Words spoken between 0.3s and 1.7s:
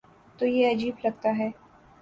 تو یہ عجیب لگتا ہے۔